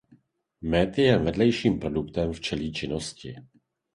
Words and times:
Med 0.61 0.97
je 0.97 1.03
jen 1.05 1.25
vedlejším 1.25 1.77
produktem 1.79 2.33
včelí 2.33 2.73
činnosti. 2.73 3.35